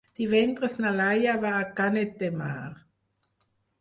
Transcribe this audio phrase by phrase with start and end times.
[0.19, 2.59] Divendres na Laia va a Canet de Mar.